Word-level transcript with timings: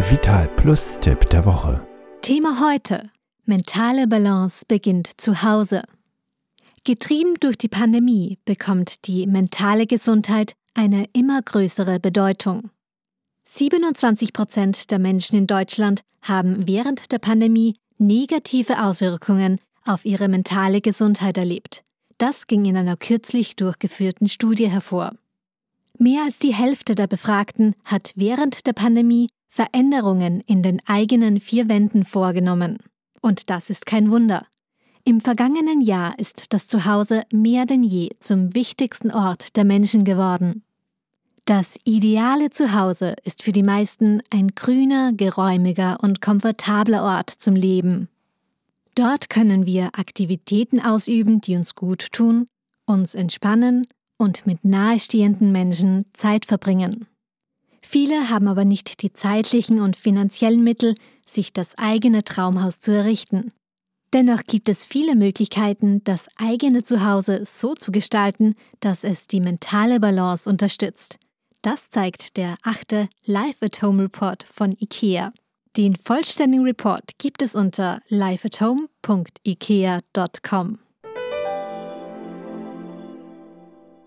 Der 0.00 0.10
Vital 0.10 0.48
Plus 0.56 0.98
Tipp 1.02 1.28
der 1.28 1.44
Woche. 1.44 1.86
Thema 2.22 2.58
heute. 2.66 3.10
Mentale 3.44 4.06
Balance 4.06 4.64
beginnt 4.66 5.10
zu 5.20 5.42
Hause. 5.42 5.82
Getrieben 6.84 7.34
durch 7.38 7.58
die 7.58 7.68
Pandemie 7.68 8.38
bekommt 8.46 9.06
die 9.06 9.26
mentale 9.26 9.86
Gesundheit 9.86 10.54
eine 10.72 11.04
immer 11.12 11.42
größere 11.42 12.00
Bedeutung. 12.00 12.70
27 13.44 14.32
Prozent 14.32 14.90
der 14.90 14.98
Menschen 14.98 15.36
in 15.36 15.46
Deutschland 15.46 16.00
haben 16.22 16.66
während 16.66 17.12
der 17.12 17.18
Pandemie 17.18 17.76
negative 17.98 18.82
Auswirkungen 18.82 19.60
auf 19.84 20.06
ihre 20.06 20.28
mentale 20.28 20.80
Gesundheit 20.80 21.36
erlebt. 21.36 21.82
Das 22.16 22.46
ging 22.46 22.64
in 22.64 22.78
einer 22.78 22.96
kürzlich 22.96 23.54
durchgeführten 23.54 24.28
Studie 24.28 24.70
hervor. 24.70 25.12
Mehr 25.98 26.22
als 26.24 26.38
die 26.38 26.54
Hälfte 26.54 26.94
der 26.94 27.06
Befragten 27.06 27.74
hat 27.84 28.12
während 28.16 28.66
der 28.66 28.72
Pandemie 28.72 29.28
Veränderungen 29.50 30.40
in 30.46 30.62
den 30.62 30.80
eigenen 30.86 31.40
vier 31.40 31.68
Wänden 31.68 32.04
vorgenommen. 32.04 32.78
Und 33.20 33.50
das 33.50 33.68
ist 33.68 33.84
kein 33.84 34.10
Wunder. 34.10 34.46
Im 35.04 35.20
vergangenen 35.20 35.80
Jahr 35.80 36.18
ist 36.18 36.52
das 36.52 36.68
Zuhause 36.68 37.24
mehr 37.32 37.66
denn 37.66 37.82
je 37.82 38.10
zum 38.20 38.54
wichtigsten 38.54 39.10
Ort 39.10 39.56
der 39.56 39.64
Menschen 39.64 40.04
geworden. 40.04 40.62
Das 41.46 41.78
ideale 41.84 42.50
Zuhause 42.50 43.16
ist 43.24 43.42
für 43.42 43.50
die 43.50 43.64
meisten 43.64 44.22
ein 44.30 44.48
grüner, 44.54 45.12
geräumiger 45.12 45.98
und 46.00 46.20
komfortabler 46.20 47.02
Ort 47.02 47.30
zum 47.30 47.56
Leben. 47.56 48.08
Dort 48.94 49.30
können 49.30 49.66
wir 49.66 49.86
Aktivitäten 49.98 50.80
ausüben, 50.80 51.40
die 51.40 51.56
uns 51.56 51.74
gut 51.74 52.12
tun, 52.12 52.46
uns 52.86 53.16
entspannen 53.16 53.88
und 54.16 54.46
mit 54.46 54.64
nahestehenden 54.64 55.50
Menschen 55.50 56.04
Zeit 56.12 56.46
verbringen. 56.46 57.06
Viele 57.92 58.30
haben 58.30 58.46
aber 58.46 58.64
nicht 58.64 59.02
die 59.02 59.12
zeitlichen 59.12 59.80
und 59.80 59.96
finanziellen 59.96 60.62
Mittel, 60.62 60.94
sich 61.26 61.52
das 61.52 61.76
eigene 61.76 62.22
Traumhaus 62.22 62.78
zu 62.78 62.92
errichten. 62.92 63.52
Dennoch 64.12 64.44
gibt 64.46 64.68
es 64.68 64.84
viele 64.84 65.16
Möglichkeiten, 65.16 66.04
das 66.04 66.28
eigene 66.36 66.84
Zuhause 66.84 67.44
so 67.44 67.74
zu 67.74 67.90
gestalten, 67.90 68.54
dass 68.78 69.02
es 69.02 69.26
die 69.26 69.40
mentale 69.40 69.98
Balance 69.98 70.48
unterstützt. 70.48 71.18
Das 71.62 71.90
zeigt 71.90 72.36
der 72.36 72.58
achte 72.62 73.08
Life 73.24 73.66
at 73.66 73.82
Home 73.82 74.04
Report 74.04 74.44
von 74.44 74.76
IKEA. 74.80 75.32
Den 75.76 75.96
vollständigen 75.96 76.64
Report 76.64 77.18
gibt 77.18 77.42
es 77.42 77.56
unter 77.56 78.02
lifeathome.ikea.com. 78.06 80.78